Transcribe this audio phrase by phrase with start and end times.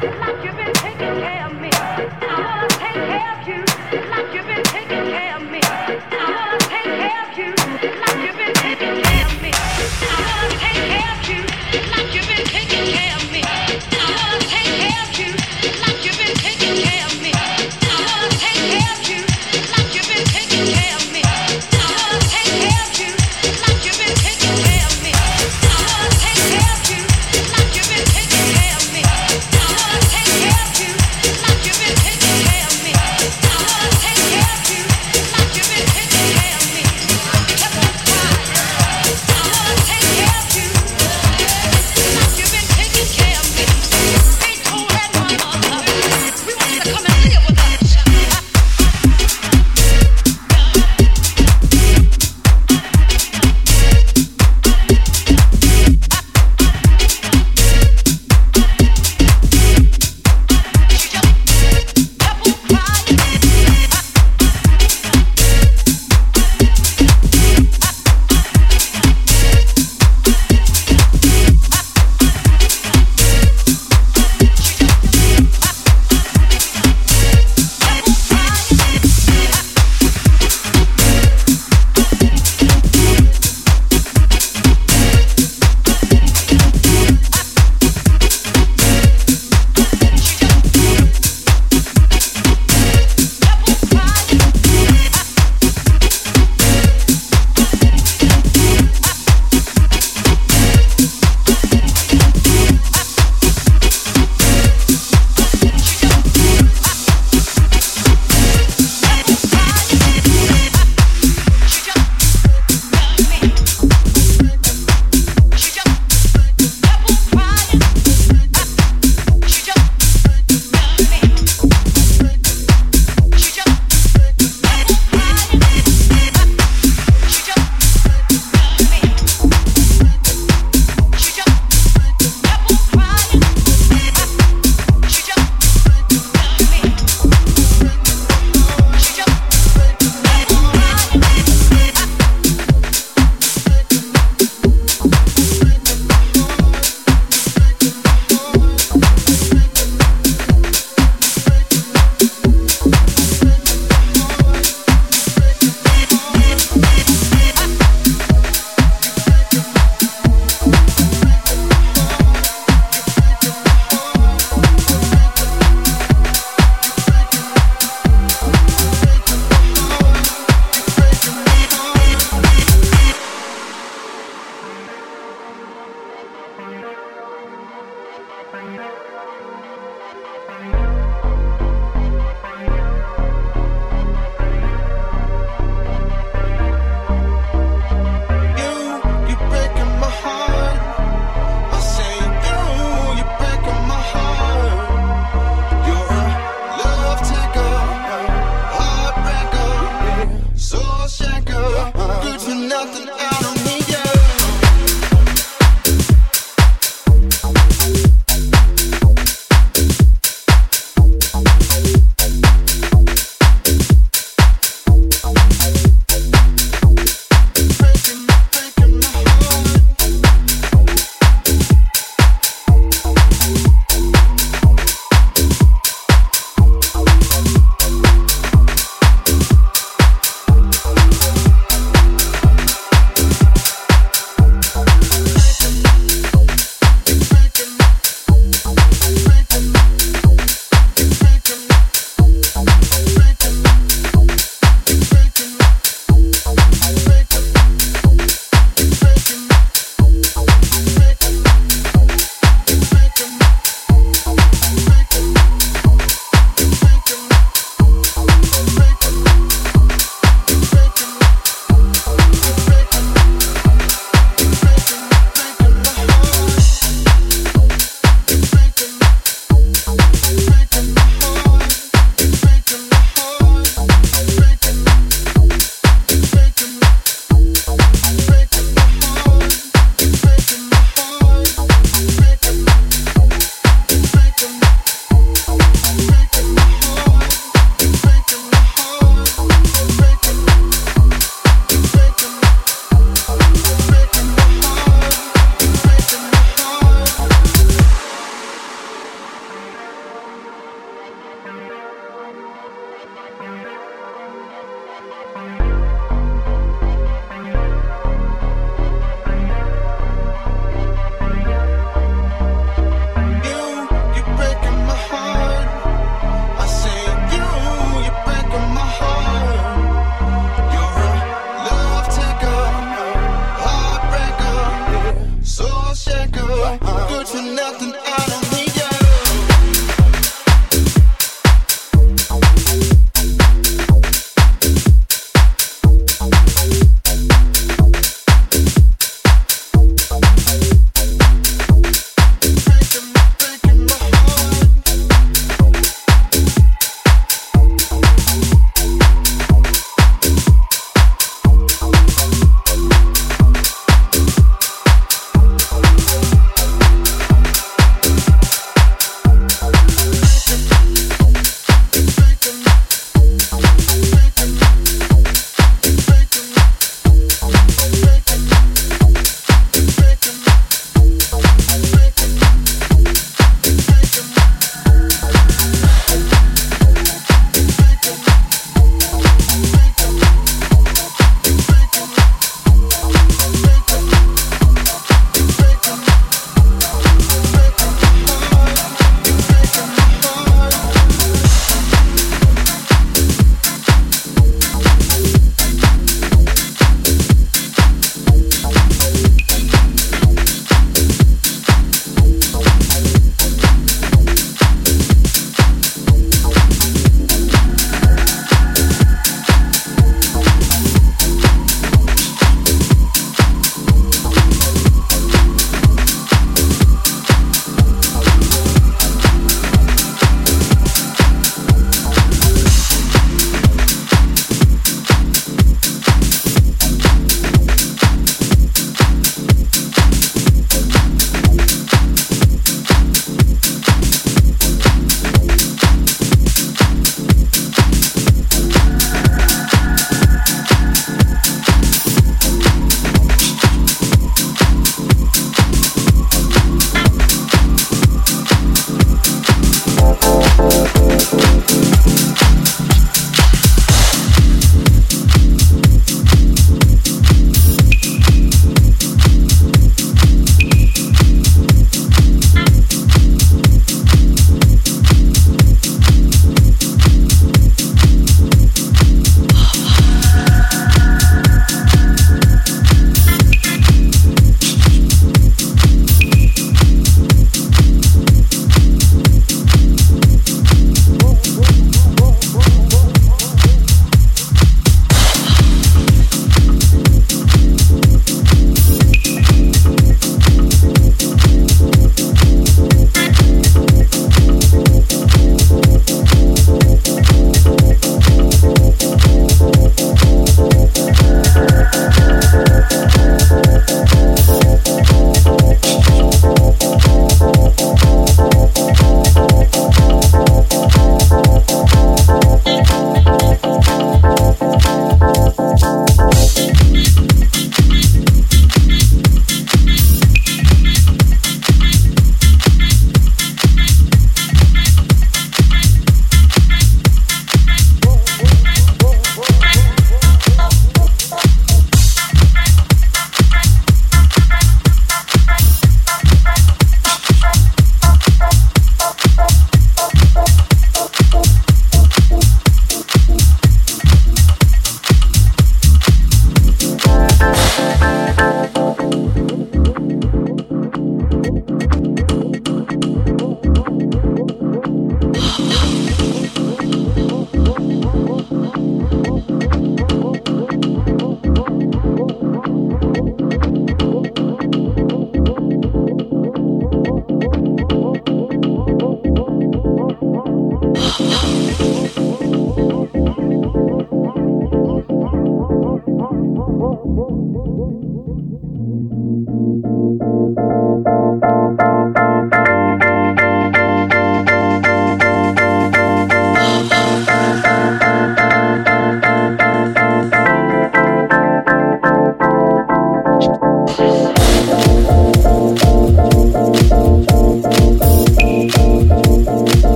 [0.00, 1.57] Like you've been taking care of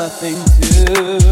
[0.00, 1.29] nothing to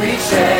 [0.00, 0.59] we share.